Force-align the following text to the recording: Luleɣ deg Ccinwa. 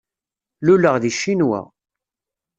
Luleɣ 0.65 0.95
deg 0.99 1.13
Ccinwa. 1.17 1.61